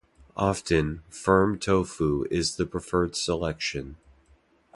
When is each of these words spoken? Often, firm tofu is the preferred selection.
Often, 0.37 1.03
firm 1.09 1.59
tofu 1.59 2.25
is 2.31 2.55
the 2.55 2.65
preferred 2.65 3.15
selection. 3.15 3.97